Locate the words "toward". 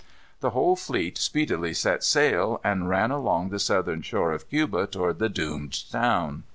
4.87-5.19